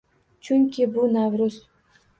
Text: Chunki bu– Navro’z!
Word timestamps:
Chunki 0.47 0.89
bu– 0.97 1.07
Navro’z! 1.19 1.63